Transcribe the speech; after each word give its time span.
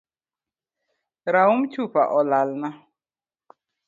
Raum 1.33 1.57
chupa 1.71 2.01
olalna 2.17 2.69